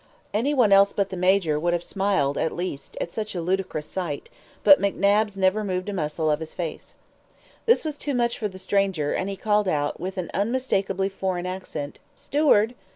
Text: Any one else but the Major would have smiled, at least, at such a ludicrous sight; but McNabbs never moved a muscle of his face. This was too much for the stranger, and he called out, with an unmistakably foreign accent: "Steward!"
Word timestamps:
Any 0.33 0.55
one 0.55 0.71
else 0.71 0.93
but 0.93 1.11
the 1.11 1.15
Major 1.15 1.59
would 1.59 1.73
have 1.73 1.83
smiled, 1.83 2.35
at 2.35 2.53
least, 2.53 2.97
at 2.99 3.11
such 3.11 3.35
a 3.35 3.39
ludicrous 3.39 3.85
sight; 3.85 4.31
but 4.63 4.81
McNabbs 4.81 5.37
never 5.37 5.63
moved 5.63 5.89
a 5.89 5.93
muscle 5.93 6.31
of 6.31 6.39
his 6.39 6.55
face. 6.55 6.95
This 7.67 7.85
was 7.85 7.99
too 7.99 8.15
much 8.15 8.39
for 8.39 8.47
the 8.47 8.57
stranger, 8.57 9.13
and 9.13 9.29
he 9.29 9.35
called 9.37 9.67
out, 9.67 9.99
with 9.99 10.17
an 10.17 10.31
unmistakably 10.33 11.07
foreign 11.07 11.45
accent: 11.45 11.99
"Steward!" 12.15 12.73